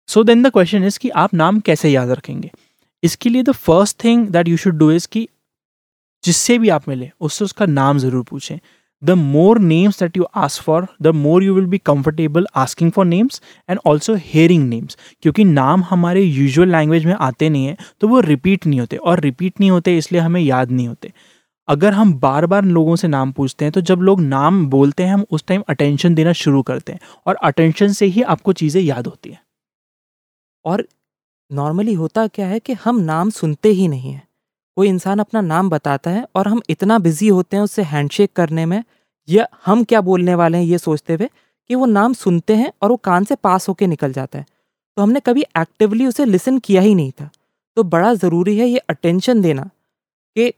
[0.10, 2.52] So then the question is कि आप नाम कैसे याद रखेंगे?
[3.04, 5.28] इसके लिए the first thing that you should do is कि
[6.24, 8.60] जिससे भी आप मिले, उससे उसका नाम ज़रूर पूछें।
[9.04, 13.06] The more names that you ask for the more you will be comfortable asking for
[13.06, 18.08] names and also hearing names क्योंकि नाम हमारे यूजुअल लैंग्वेज में आते नहीं हैं तो
[18.08, 21.14] वो रिपीट नहीं होते और रिपीट नहीं होते इसलिए हमें याद नहीं होते।
[21.68, 25.14] अगर हम बार बार लोगों से नाम पूछते हैं तो जब लोग नाम बोलते हैं,
[25.14, 29.08] हम उस टाइम अटेंशन देना शुरू करते हैं और अटेंशन से ही आपको चीज़ें याद
[29.08, 29.40] होती हैं।
[30.66, 30.88] और
[31.52, 34.27] नॉर्मली होता क्या है कि हम नाम सुनते ही नहीं हैं।
[34.78, 38.66] कोई इंसान अपना नाम बताता है और हम इतना बिज़ी होते हैं उससे हैंडशेक करने
[38.66, 38.84] में,
[39.28, 41.30] या हम क्या बोलने वाले हैं ये सोचते हुए
[41.70, 44.46] कि वो नाम सुनते हैं और वो कान से पास होके निकल जाता है।
[44.98, 47.30] तो हमने कभी एक्टिवली उसे लिसन किया ही नहीं था।
[47.78, 49.63] तो बड़ा ज़रूरी है ये अटेंशन देना
[50.36, 50.54] कि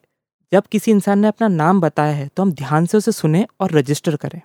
[0.51, 3.71] जब किसी इंसान ने अपना नाम बताया है तो हम ध्यान से उसे सुने और
[3.71, 4.41] रजिस्टर करें।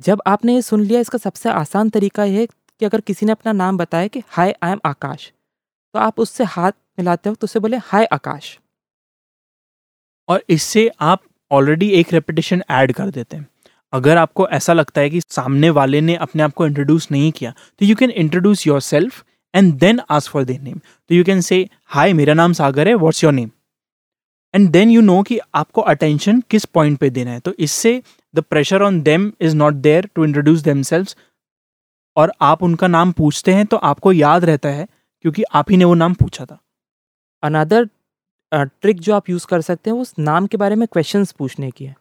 [0.00, 3.32] जब आपने ये सुन लिया, इसका सबसे आसान तरीका यह है कि अगर किसी ने
[3.32, 5.30] अपना नाम बताया कि हाय आई एम आकाश
[5.94, 8.58] तो आप उससे हाथ मिलाते हो तो उसे बोले हाय आकाश
[10.28, 13.46] और इससे आप ऑलरेडी एक रेपिटेशन ऐड कर देते हैं।
[13.92, 17.54] अगर आपको ऐसा लगता है कि सामने वाले ने अपने आप को इंट्रोड्यूस नहीं किया
[17.80, 21.40] तो you can introduce your self and then ask for their name तो यू कैन
[21.40, 23.50] से हाय मेरा नाम सागर है what's your name
[24.54, 28.02] and then you know कि आपको अटेंशन किस पॉइंट पे देना है। तो इससे
[28.34, 30.82] the pressure on them is not there to introduce them
[32.16, 34.86] और आप उनका नाम पूछते हैं तो आपको याद रहता है,
[35.24, 36.58] क्योंकि आप ही ने वो नाम पूछा था।
[37.42, 37.88] अनदर
[38.52, 41.84] ट्रिक जो आप यूज़ कर सकते हैं, उस नाम के बारे में क्वेश्चंस पूछने की
[41.84, 41.94] है।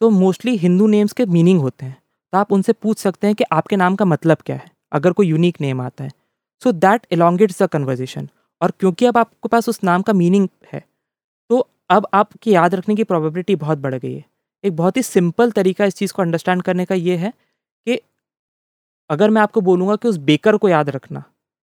[0.00, 1.96] तो मोस्टली हिंदू नेम्स के मीनिंग होते हैं।
[2.32, 5.26] तो आप उनसे पूछ सकते हैं कि आपके नाम का मतलब क्या है, अगर कोई
[5.26, 6.10] यूनिक नेम आता है।
[6.62, 8.28] So that elongates the conversation
[8.60, 10.82] और क्योंकि अब आपके पास उस नाम का मीनिंग है
[11.50, 14.24] तो अब आपकी याद रखने की प्रोबेबिलिटी बहुत बढ़ गई है।
[14.64, 17.32] एक बहुत ही सिंपल तरीका इस चीज़ को अंडरस्टैंड करने का ये है
[17.86, 17.98] कि
[19.10, 21.22] अगर मैं आपको बोलूँगा कि उस बेकर को याद रखना,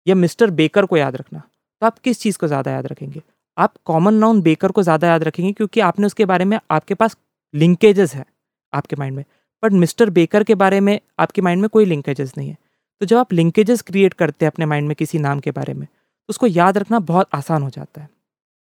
[0.06, 3.22] या मिस्टर बेकर को याद रखना तो आप किस चीज़ को ज़्यादा याद रखेंगे?
[3.58, 7.16] आप कॉमन नाउन बेकर को ज़्यादा याद रखेंगे क्योंकि आपने उसके बारे में, आपके पास
[7.54, 8.24] लिंकेजेस है
[8.72, 9.24] आपके माइंड में।
[9.62, 12.56] बट मिस्टर बेकर के बारे में, आपके माइंड में कोई लिंकेजेस नहीं है।
[13.00, 15.86] तो जब आप लिंकेजेस क्रिएट करते हैं अपने माइंड में किसी नाम के बारे में
[15.86, 18.08] तो उसको याद रखना बहुत आसान हो जाता है।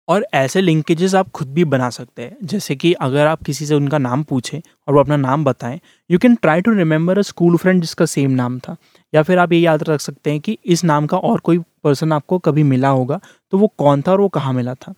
[0.07, 3.75] और ऐसे लिंकेजेस आप खुद भी बना सकते हैं। जैसे कि अगर आप किसी से
[3.75, 7.57] उनका नाम पूछें और वो अपना नाम बताएँ you can try to remember a school
[7.57, 8.75] friend जिसका सेम नाम था।
[9.13, 12.11] या फिर आप ये याद रख सकते हैं कि इस नाम का और कोई पर्सन
[12.13, 13.19] आपको कभी मिला होगा
[13.53, 14.93] तो वो कौन था और वो कहाँ मिला था।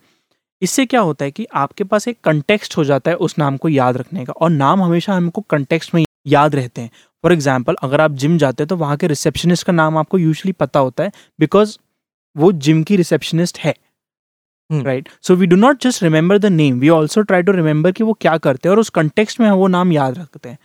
[0.62, 3.68] इससे क्या होता है कि आपके पास एक कंटेक्स्ट हो जाता है उस नाम को
[3.68, 6.90] याद रखने का और नाम हमेशा हमको कंटेक्स्ट में याद रहते हैं।
[7.24, 10.52] फॉर एग्ज़ाम्पल अगर आप जिम जाते हैं तो वहाँ के रिसेप्शनिस्ट का नाम आपको यूजली
[10.54, 11.76] पता होता है बिकॉज़
[12.36, 13.74] वो जिम की रिसेप्शनिस्ट है।
[14.70, 18.04] Right so we do not just remember the name we also try to remember कि
[18.04, 20.58] वो क्या करते हैं और उस कंटेक्स्ट में हम वो नाम याद रखते हैं।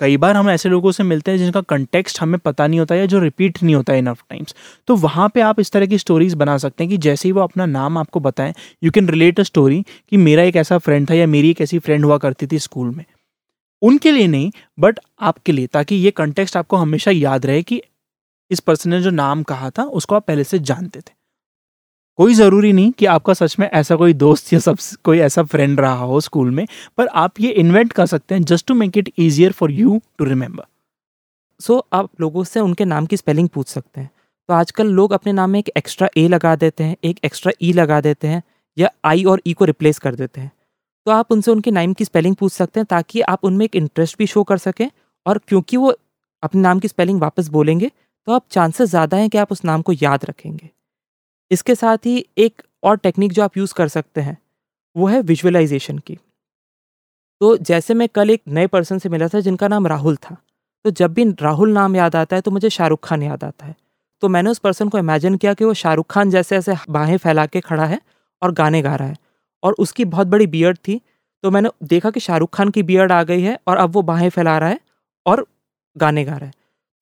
[0.00, 3.06] कई बार हम ऐसे लोगों से मिलते हैं जिनका कंटेक्स्ट हमें पता नहीं होता या
[3.06, 4.54] जो रिपीट नहीं होता है इनफ टाइम्स
[4.88, 7.40] तो वहाँ पे आप इस तरह की स्टोरीज बना सकते हैं कि जैसे ही वो
[7.40, 8.54] अपना नाम आपको बताएँ
[8.84, 11.78] you can relate a story कि मेरा एक ऐसा फ्रेंड था या मेरी एक ऐसी
[11.78, 13.04] फ्रेंड हुआ करती थी स्कूल में।
[13.82, 17.82] उनके लिए नहीं बट आपके लिए, ताकि ये कंटेक्स्ट आपको हमेशा याद रहे कि
[18.50, 21.23] इस पर्सन ने जो नाम कहा था, उसको आप पहले से जानते थे।
[22.18, 25.80] कोई ज़रूरी नहीं कि आपका सच में ऐसा कोई दोस्त या सब, कोई ऐसा फ्रेंड
[25.80, 26.66] रहा हो स्कूल में,
[26.98, 30.24] पर आप ये इन्वेंट कर सकते हैं just to make it easier for you to
[30.24, 30.64] remember
[31.60, 34.10] so आप लोगों से उनके नाम की स्पेलिंग पूछ सकते हैं।
[34.48, 37.72] तो आजकल लोग अपने नाम में एक एक्स्ट्रा ए लगा देते हैं, एक एक्स्ट्रा ई
[37.72, 38.42] e लगा देते हैं,
[38.76, 40.50] या आई और ई e को रिप्लेस कर देते हैं।
[41.06, 44.18] तो आप उनसे उनके नाम की स्पेलिंग पूछ सकते हैं ताकि आप उनमें एक इंटरेस्ट
[44.18, 44.88] भी शो कर सकें
[45.26, 45.94] और क्योंकि वो
[46.42, 47.90] अपने नाम की स्पेलिंग वापस बोलेंगे
[48.26, 50.70] तो आप चांसेस ज़्यादा हैं कि आप उस नाम को याद रखेंगे।
[51.50, 54.36] इसके साथ ही एक और टेक्निक जो आप यूज़ कर सकते हैं,
[54.96, 56.18] वो है विजुअलाइजेशन की।
[57.40, 60.36] तो जैसे मैं कल एक नए पर्सन से मिला था जिनका नाम राहुल था
[60.84, 63.74] तो जब भी राहुल नाम याद आता है तो मुझे शाहरुख खान याद आता है।
[64.22, 67.46] तो मैंने उस पर्सन को इमेजिन किया कि वो शाहरुख खान जैसे ऐसे बाहें फैला
[67.46, 68.00] के खड़ा है
[68.42, 69.16] और गाने गा रहा है
[69.62, 71.00] और उसकी बहुत बड़ी बियर्ड थी
[71.44, 74.28] तो मैंने देखा कि शाहरुख खान की बियर्ड आ गई है और अब वो बाहें
[74.30, 74.80] फैला रहा है
[75.26, 75.46] और
[75.96, 76.52] गाने गा रहा है।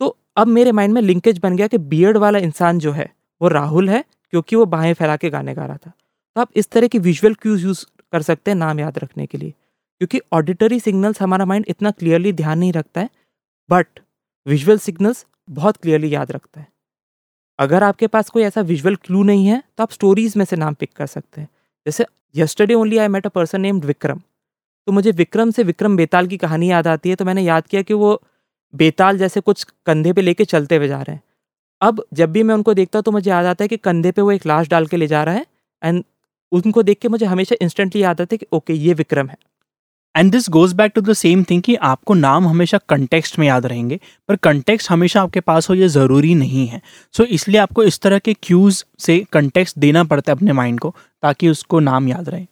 [0.01, 3.09] तो अब मेरे माइंड में लिंकेज बन गया कि बियर्ड वाला इंसान जो है,
[3.41, 5.93] वो राहुल है क्योंकि वो बाहें फैला के गाने गा रहा था।
[6.37, 9.39] तो आप इस तरह की विजुअल क्यूज यूज़ कर सकते हैं नाम याद रखने के
[9.39, 13.11] लिए। क्योंकि ऑडिटरी सिग्नल्स हमारा माइंड इतना क्लियरली ध्यान नहीं रखता है
[13.69, 14.01] बट
[14.47, 16.67] विजुअल सिग्नल्स बहुत क्लियरली याद रखता है।
[17.59, 20.75] अगर आपके पास कोई ऐसा विजुअल क्लू नहीं है तो आप स्टोरीज में से नाम
[20.75, 21.49] पिक कर सकते हैं।
[21.87, 24.21] जैसे yesterday only I met a person named Vikram
[24.87, 27.83] तो मुझे विक्रम से विक्रम बेताल की कहानी याद आती है तो मैंने याद किया
[27.83, 28.23] कि वो
[28.75, 31.23] बेताल जैसे कुछ कंधे पे लेके चलते हुए जा रहे हैं।
[31.83, 34.23] अब जब भी मैं उनको देखता हूँ तो मुझे याद आता है कि कंधे पे
[34.23, 35.47] वो एक लाश डाल के ले जा रहा है
[35.83, 36.03] एंड
[36.53, 39.37] उनको देख के मुझे हमेशा इंस्टेंटली याद आता है कि ओके ये विक्रम है.
[40.15, 43.67] And this goes back to the same thing कि आपको नाम हमेशा कंटेक्स्ट में याद
[43.67, 46.81] रहेंगे पर कंटेक्स्ट हमेशा आपके पास हो ये ज़रूरी नहीं है।
[47.15, 50.81] सो so, इसलिए आपको इस तरह के क्यूज से कंटेक्स्ट देना पड़ता है अपने माइंड
[50.81, 52.47] को ताकि उसको नाम याद रहे।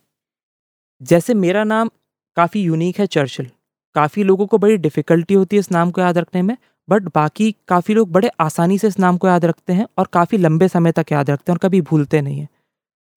[1.00, 1.90] जैसे मेरा नाम
[2.36, 3.50] काफ़ी यूनिक है चर्चिल
[3.96, 6.56] काफ़ी लोगों को बड़ी डिफ़िकल्टी होती है इस नाम को याद रखने में
[6.90, 10.38] बट बाकी काफ़ी लोग बड़े आसानी से इस नाम को याद रखते हैं और काफ़ी
[10.38, 12.48] लंबे समय तक याद रखते हैं और कभी भूलते नहीं हैं।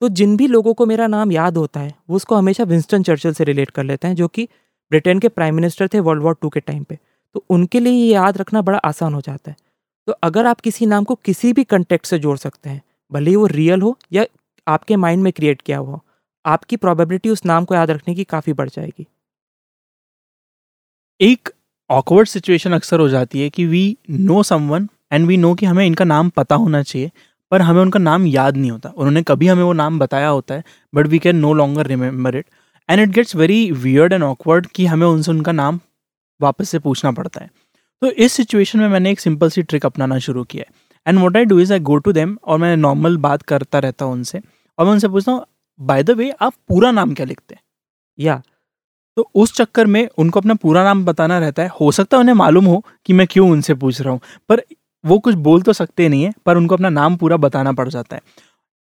[0.02, 3.34] तो जिन भी लोगों को मेरा नाम याद होता है, वो उसको हमेशा विंस्टन चर्चिल
[3.34, 4.48] से रिलेट कर लेते हैं, जो कि
[4.92, 6.98] ब्रिटेन के प्राइम मिनिस्टर थे वर्ल्ड वॉर टू के टाइम पे।
[7.36, 9.58] तो उनके लिए ये याद रखना बड़ा आसान हो जाता है।
[10.08, 12.82] तो अगर आप किसी नाम को किसी भी कंटेक्ट से जोड़ सकते हैं,
[13.12, 14.26] भले ही वो रियल हो या
[14.68, 16.04] आपके माइंड में क्रिएट किया हुआ हो,
[16.46, 19.08] आपकी प्रोबेबिलिटी उस नाम को याद रखने की काफ़ी बढ़ जाएगी।
[21.20, 21.50] एक
[21.94, 25.86] ऑकवर्ड सिचुएशन अक्सर हो जाती है कि we know someone and we know कि हमें
[25.86, 27.12] इनका नाम पता होना चाहिए,
[27.52, 30.64] पर हमें उनका नाम याद नहीं होता। उन्होंने कभी हमें वो नाम बताया होता है
[30.94, 32.46] but we can no longer remember it
[32.90, 35.80] and it gets very weird and awkward कि हमें उनसे उनका नाम
[36.40, 37.50] वापस से पूछना पड़ता है।
[38.02, 40.74] तो इस सिचुएशन में मैंने एक सिंपल सी ट्रिक अपनाना शुरू किया है।
[41.06, 44.06] And what I do is I go to them और मैं नॉर्मल बात करता रहता
[44.06, 44.42] हूँ उनसे
[44.78, 45.46] और मैं उनसे पूछता हूँ
[45.80, 47.62] बाय द वे आप पूरा नाम क्या लिखते हैं?
[48.18, 48.42] या
[49.18, 52.36] तो उस चक्कर में उनको अपना पूरा नाम बताना रहता है। हो सकता है उन्हें
[52.36, 54.62] मालूम हो कि मैं क्यों उनसे पूछ रहा हूँ, पर
[55.04, 58.16] वो कुछ बोल तो सकते नहीं है, पर उनको अपना नाम पूरा बताना पड़ जाता
[58.16, 58.22] है।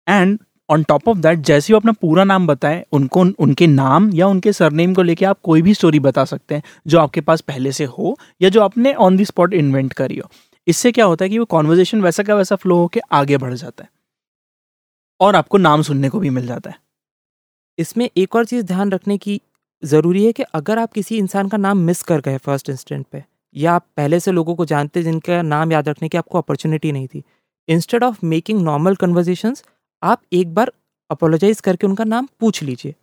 [0.07, 0.39] And
[0.69, 4.53] on top of that जैसे वो अपना पूरा नाम बताए, उनको उनके नाम या उनके
[4.53, 7.85] सरनेम को लेके आप कोई भी स्टोरी बता सकते हैं, जो आपके पास पहले से
[7.85, 10.29] हो या जो आपने ऑन दी स्पॉट इन्वेंट करी हो।
[10.67, 13.83] इससे क्या होता है कि वो कॉन्वर्जेशन वैसा का वैसा फ्लो होकर आगे बढ़ जाता
[13.83, 13.89] है।
[15.19, 16.75] और आपको नाम सुनने को भी मिल जाता है।
[17.77, 19.41] इसमें एक और चीज़ ध्यान रखने की
[19.83, 23.23] ज़रूरी है कि अगर आप किसी इंसान का नाम मिस कर गए फ़र्स्ट इंस्टेंट पे,
[23.55, 27.07] या आप पहले से लोगों को जानते जिनका नाम याद रखने की आपको अपॉर्चुनिटी नहीं
[27.07, 27.23] थी
[27.67, 29.63] instead of making normal conversations
[30.03, 30.71] आप एक बार
[31.09, 32.93] अपोलोजाइज करके उनका नाम पूछ लीजिए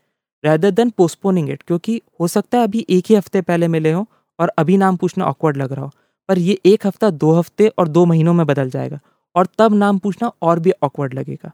[0.44, 4.04] रैदर देन पोस्टपोनिंग इट क्योंकि हो सकता है अभी एक ही हफ़्ते पहले मिले हों
[4.38, 5.90] और अभी नाम पूछना ऑकवर्ड लग रहा हो,
[6.28, 8.98] पर ये एक हफ़्ता, दो हफ़्ते और दो महीनों में बदल जाएगा
[9.34, 11.50] और तब नाम पूछना और भी ऑकवर्ड लगेगा।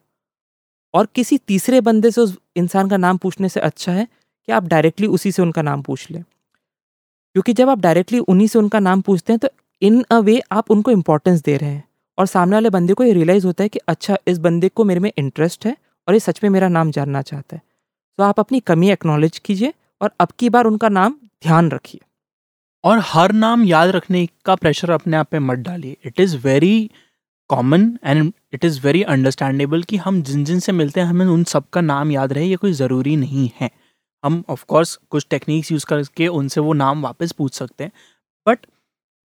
[0.94, 4.06] और किसी तीसरे बंदे से उस इंसान का नाम पूछने से अच्छा है
[4.46, 8.58] कि आप डायरेक्टली उसी से उनका नाम पूछ लें। क्योंकि जब आप डायरेक्टली उन्हीं से
[8.58, 9.48] उनका नाम पूछते हैं तो
[9.82, 11.84] इन अ वे आप उनको इम्पोर्टेंस दे रहे हैं।
[12.18, 15.00] और सामने वाले बंदे को ये रियलाइज़ होता है कि अच्छा इस बंदे को मेरे
[15.00, 15.76] में इंटरेस्ट है
[16.08, 17.62] और ये सच में मेरा नाम जानना चाहता है।
[18.18, 22.00] तो आप अपनी कमी एक्नॉलेज कीजिए और अब की बार उनका नाम ध्यान रखिए।
[22.84, 26.90] और हर नाम याद रखने का प्रेशर अपने आप पे मत डालिए। It is very
[27.48, 31.44] common and it is very understandable कि हम जिन जिन से मिलते हैं, हमें उन
[31.44, 33.70] सब का नाम याद रहे, ये कोई ज़रूरी नहीं है।
[34.24, 37.92] हम ऑफ़ कोर्स कुछ टेक्निक्स यूज़ करके उनसे वो नाम वापस पूछ सकते हैं
[38.46, 38.66] but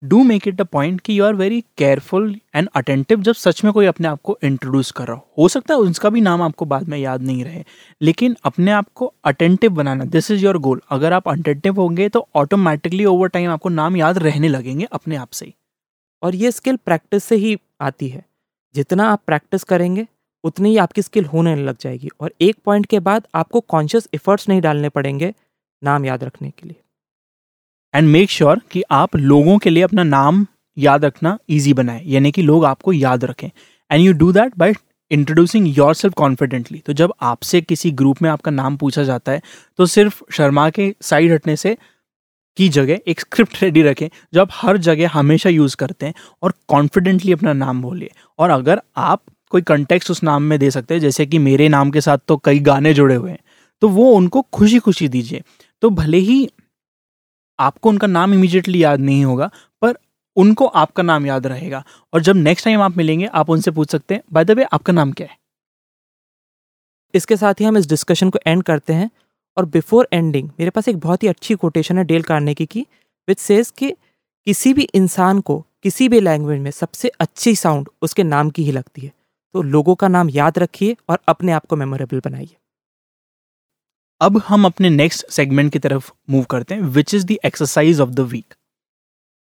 [0.02, 3.72] do make it a point that you are very careful and attentive जब सच में
[3.72, 6.64] कोई अपने आप को इंट्रोड्यूस कर रहा हो। हो सकता है उसका भी नाम आपको
[6.64, 7.64] बाद में याद नहीं रहे,
[8.00, 12.26] लेकिन अपने आप को अटेंटिव बनाना दिस इज़ योर गोल अगर आप अटेंटिव होंगे तो
[12.34, 15.54] ऑटोमेटिकली ओवर टाइम आपको नाम याद रहने लगेंगे अपने आप से ही।
[16.22, 18.24] और ये स्किल प्रैक्टिस से ही आती है।
[18.74, 20.06] जितना आप प्रैक्टिस करेंगे
[20.44, 24.48] उतनी ही आपकी स्किल होने लग जाएगी और एक पॉइंट के बाद आपको कॉन्शियस एफर्ट्स
[24.48, 25.32] नहीं डालने पड़ेंगे
[25.82, 26.76] नाम याद रखने के लिए।
[27.94, 30.46] एंड मेक श्योर कि आप लोगों के लिए अपना नाम
[30.76, 33.48] याद रखना ईजी बनाए, यानी कि लोग आपको याद रखें।
[33.90, 34.72] And you do that by
[35.10, 39.42] introducing your self confidently तो जब आपसे किसी ग्रुप में आपका नाम पूछा जाता है
[39.78, 41.76] तो सिर्फ़ शर्मा के साइड हटने से
[42.56, 46.54] की जगह एक स्क्रिप्ट रेडी रखें, जो आप हर जगह हमेशा यूज़ करते हैं और
[46.68, 51.00] कॉन्फिडेंटली अपना नाम बोलिए। और अगर आप कोई कंटेक्स्ट उस नाम में दे सकते हैं,
[51.00, 53.38] जैसे कि मेरे नाम के साथ तो कई गाने जुड़े हुए हैं
[53.82, 55.42] तो वो उनको खुशी खुशी दीजिए।
[55.82, 56.48] तो भले ही
[57.58, 59.50] आपको उनका नाम इमीजिएटली याद नहीं होगा,
[59.82, 59.98] पर
[60.36, 61.82] उनको आपका नाम याद रहेगा।
[62.12, 64.92] और जब नेक्स्ट टाइम आप मिलेंगे, आप उनसे पूछ सकते हैं बाय द वे आपका
[64.92, 65.36] नाम क्या है?
[67.14, 69.10] इसके साथ ही हम इस डिस्कशन को एंड करते हैं।
[69.56, 72.80] और बिफोर एंडिंग मेरे पास एक बहुत ही अच्छी कोटेशन है डेल कार्नेगी की
[73.28, 73.90] विच सेज कि
[74.46, 78.72] किसी भी इंसान को किसी भी लैंग्वेज में सबसे अच्छी साउंड उसके नाम की ही
[78.72, 79.12] लगती है।
[79.54, 82.56] तो लोगों का नाम याद रखिए और अपने आप को मेमोरेबल बनाइए।
[84.20, 88.10] अब हम अपने नेक्स्ट सेगमेंट की तरफ़ मूव करते हैं which is the exercise of
[88.10, 88.54] the week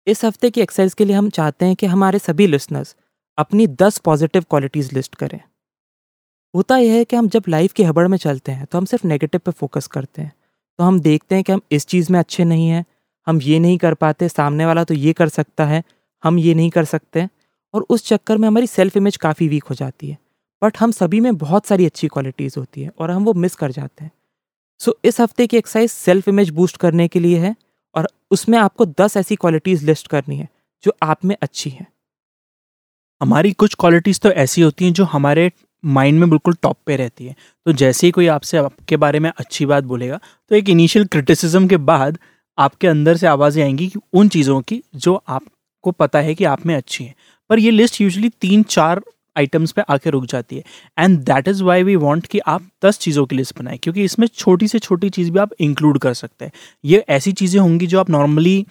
[0.07, 2.95] इस हफ़्ते की एक्सरसाइज के लिए हम चाहते हैं कि हमारे सभी लिसनर्स
[3.39, 5.41] अपनी दस पॉजिटिव क्वालिटीज़ लिस्ट करें।
[6.55, 9.07] होता यह है कि हम जब लाइफ की हबड़ में चलते हैं तो हम सिर्फ़
[9.07, 10.33] नेगेटिव पे फोकस करते हैं।
[10.79, 12.85] तो हम देखते हैं कि हम इस चीज़ में अच्छे नहीं हैं
[13.27, 15.83] हम ये नहीं कर पाते सामने वाला तो ये कर सकता है
[16.25, 17.29] हम ये नहीं कर सकते।
[17.79, 20.17] और उस चक्कर में हमारी सेल्फ इमेज काफ़ी वीक हो जाती है।
[20.63, 23.71] बट हम सभी में बहुत सारी अच्छी क्वालिटीज़ होती है और हम वो मिस कर
[23.73, 24.11] जाते हैं।
[24.81, 27.55] सो so, इस हफ़्ते की एक्सरसाइज सेल्फ इमेज बूस्ट करने के लिए है
[27.95, 30.49] और उसमें आपको दस ऐसी क्वालिटीज़ लिस्ट करनी है
[30.85, 31.87] जो आप में अच्छी हैं।
[33.21, 35.51] हमारी कुछ क्वालिटीज़ तो ऐसी होती हैं जो हमारे
[35.85, 37.35] माइंड में बिल्कुल टॉप पे रहती है।
[37.67, 41.69] तो जैसे ही कोई आपसे आपके बारे में अच्छी बात बोलेगा तो एक इनिशियल क्रिटिसिज्म
[41.69, 42.19] के बाद
[42.59, 46.67] आपके अंदर से आवाज़ें आएँगी कि उन चीज़ों की जो आपको पता है कि आप
[46.67, 47.15] में अच्छी हैं।
[47.51, 49.03] पर ये लिस्ट यूजली तीन चार
[49.37, 50.63] आइटम्स पे आके रुक जाती है।
[50.99, 54.27] And that is why we want कि आप दस चीज़ों की लिस्ट बनाएँ, क्योंकि इसमें
[54.29, 56.53] छोटी से छोटी चीज़ भी आप इंक्लूड कर सकते हैं।
[56.85, 58.65] ये ऐसी चीज़ें होंगी जो आप नॉर्मली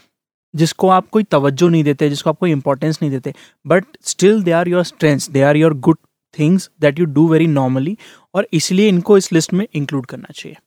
[0.54, 3.34] जिसको आप कोई तवज्जो नहीं देते, जिसको आप कोई इंपॉर्टेंस नहीं देते
[3.66, 5.98] but still they are your strengths they are your good
[6.36, 7.98] things that you do very normally
[8.36, 10.58] और इसलिए इनको इस लिस्ट में इंक्लूड करना चाहिए।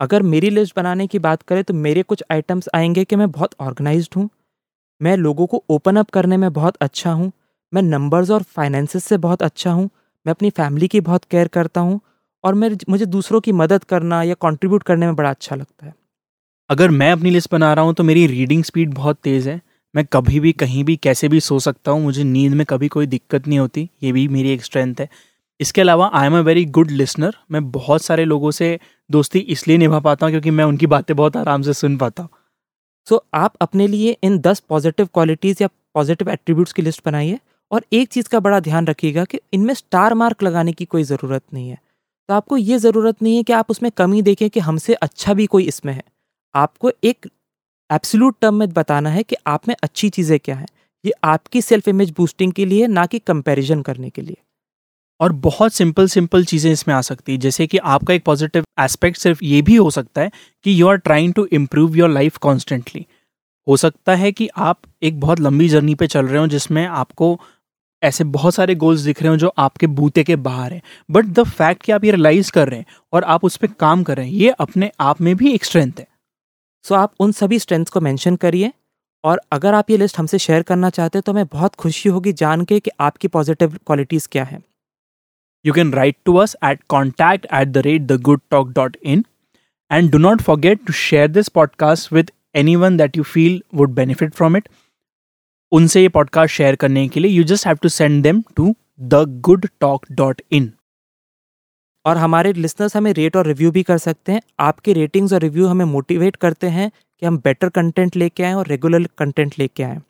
[0.00, 3.54] अगर मेरी लिस्ट बनाने की बात करें तो मेरे कुछ आइटम्स आएँगे कि मैं बहुत
[3.60, 4.28] ऑर्गेनाइज्ड हूँ।
[5.00, 7.30] मैं लोगों को ओपन अप करने में बहुत अच्छा हूँ।
[7.72, 9.84] मैं नंबर्स और फाइनेंसेस से बहुत अच्छा हूँ।
[10.26, 12.00] मैं अपनी फैमिली की बहुत केयर करता हूँ
[12.44, 15.94] और मैं मुझे दूसरों की मदद करना या कंट्रीब्यूट करने में बड़ा अच्छा लगता है।
[16.70, 19.60] अगर मैं अपनी लिस्ट बना रहा हूँ तो मेरी रीडिंग स्पीड बहुत तेज़ है।
[19.94, 23.06] मैं कभी भी, कहीं भी, कैसे भी सो सकता हूँ। मुझे नींद में कभी कोई
[23.06, 25.08] दिक्कत नहीं होती। ये भी मेरी एक स्ट्रेंथ है।
[25.60, 28.78] इसके अलावा I am a very good listener मैं बहुत सारे लोगों से
[29.10, 32.30] दोस्ती इसलिए निभा पाता हूँ क्योंकि मैं उनकी बातें बहुत आराम से सुन पाता हूँ।
[33.06, 37.38] सो आप अपने लिए इन दस पॉजिटिव क्वालिटीज़ या पॉजिटिव एट्रीब्यूट्स की लिस्ट बनाइए
[37.70, 41.42] और एक चीज़ का बड़ा ध्यान रखिएगा कि इनमें स्टार मार्क लगाने की कोई ज़रूरत
[41.54, 41.78] नहीं है।
[42.28, 45.46] तो आपको ये ज़रूरत नहीं है कि आप उसमें कमी देखें कि हमसे अच्छा भी
[45.46, 46.02] कोई इसमें है।
[46.54, 47.26] आपको एक
[47.90, 50.66] एब्सोल्यूट टर्म में बताना है कि आप में अच्छी चीज़ें क्या हैं।
[51.04, 54.36] ये आपकी सेल्फ इमेज बूस्टिंग के लिए, ना कि कंपैरिजन करने के लिए।
[55.20, 59.18] और बहुत सिंपल सिंपल चीज़ें इसमें आ सकती है। जैसे कि आपका एक पॉजिटिव एस्पेक्ट
[59.18, 60.30] सिर्फ़ ये भी हो सकता है
[60.64, 63.06] कि you are trying to improve your life constantly
[63.66, 67.38] हो सकता है कि आप एक बहुत लंबी जर्नी पे चल रहे हो जिसमें आपको
[68.02, 71.42] ऐसे बहुत सारे गोल्स दिख रहे हो जो आपके बूते के बाहर हैं। बट द
[71.44, 74.26] फैक्ट कि आप ये रियलाइज़ कर रहे हैं और आप उस पर काम कर रहे
[74.26, 76.06] हैं ये अपने आप में भी एक स्ट्रेंथ है।
[76.84, 78.72] सो so, आप उन सभी स्ट्रेंथ्स को मेंशन करिए
[79.24, 82.32] और अगर आप ये लिस्ट हमसे शेयर करना चाहते हैं तो हमें बहुत खुशी होगी
[82.34, 84.62] जान के कि आपकी पॉजिटिव क्वालिटीज़ क्या हैं।
[85.66, 89.24] You can write to us at contact at the rate thegoodtalk.in.
[89.90, 94.34] And do not forget to share this podcast with anyone that you feel would benefit
[94.40, 94.68] from it.
[95.72, 99.14] उनसे ये पॉडकास्ट शेयर करने के लिए you just have to send them to the
[99.40, 100.72] good talk dot in
[102.06, 105.66] और हमारे listeners हमें rate और review भी कर सकते हैं आपके रेटिंग्स और रिव्यू
[105.66, 110.02] हमें मोटिवेट करते हैं कि हम बेटर कंटेंट लेके आएँ और रेगुलर कंटेंट लेके आएँ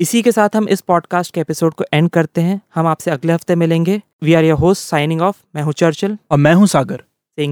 [0.00, 3.32] इसी के साथ हम इस पॉडकास्ट के एपिसोड को एंड करते हैं। हम आपसे अगले
[3.32, 7.02] हफ़्ते मिलेंगे। We are your host signing off मैं हूँ चर्चिल। और मैं हूँ सागर।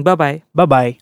[0.03, 0.95] Bye bye bye